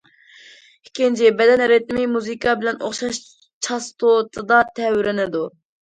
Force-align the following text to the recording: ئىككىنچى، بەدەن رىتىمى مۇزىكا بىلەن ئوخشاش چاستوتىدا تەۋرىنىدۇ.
ئىككىنچى، 0.87 1.27
بەدەن 1.41 1.61
رىتىمى 1.73 2.07
مۇزىكا 2.13 2.55
بىلەن 2.63 2.81
ئوخشاش 2.87 3.19
چاستوتىدا 3.67 4.63
تەۋرىنىدۇ. 4.81 5.45